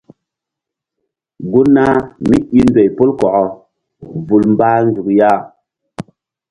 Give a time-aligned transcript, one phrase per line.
[1.51, 1.95] Gun nah
[2.27, 3.43] míi ndoy pol kɔkɔ
[4.27, 5.31] vul mbah nzuk ya.